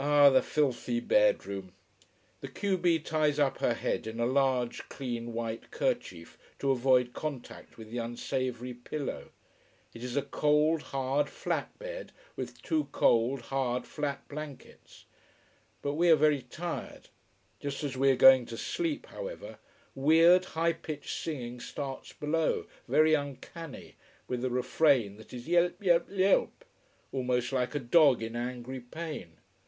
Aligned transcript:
Ah, 0.00 0.30
the 0.30 0.42
filthy 0.42 1.00
bedroom. 1.00 1.72
The 2.40 2.46
q 2.46 2.78
b 2.78 3.00
ties 3.00 3.40
up 3.40 3.58
her 3.58 3.74
head 3.74 4.06
in 4.06 4.20
a 4.20 4.26
large, 4.26 4.88
clean 4.88 5.32
white 5.32 5.72
kerchief, 5.72 6.38
to 6.60 6.70
avoid 6.70 7.14
contact 7.14 7.76
with 7.76 7.90
the 7.90 7.98
unsavory 7.98 8.74
pillow. 8.74 9.30
It 9.92 10.04
is 10.04 10.16
a 10.16 10.22
cold, 10.22 10.82
hard, 10.82 11.28
flat 11.28 11.76
bed, 11.80 12.12
with 12.36 12.62
two 12.62 12.84
cold, 12.92 13.40
hard, 13.40 13.86
flat 13.88 14.28
blankets. 14.28 15.04
But 15.82 15.94
we 15.94 16.08
are 16.10 16.16
very 16.16 16.42
tired. 16.42 17.08
Just 17.58 17.82
as 17.82 17.96
we 17.96 18.08
are 18.12 18.14
going 18.14 18.46
to 18.46 18.56
sleep, 18.56 19.06
however, 19.06 19.58
weird, 19.96 20.44
high 20.44 20.74
pitched 20.74 21.18
singing 21.24 21.58
starts 21.58 22.12
below, 22.12 22.66
very 22.86 23.14
uncanny 23.14 23.96
with 24.28 24.44
a 24.44 24.50
refrain 24.50 25.16
that 25.16 25.32
is 25.32 25.48
a 25.48 25.50
yelp 25.50 25.82
yelp 25.82 26.06
yelp! 26.08 26.64
almost 27.10 27.50
like 27.50 27.74
a 27.74 27.80
dog 27.80 28.22
in 28.22 28.36
angry 28.36 28.78
pain. 28.78 29.32